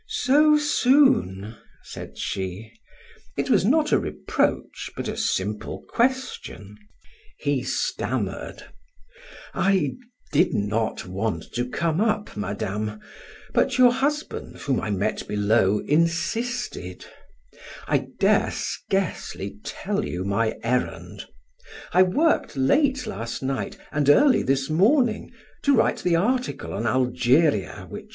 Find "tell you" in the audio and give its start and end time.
19.63-20.23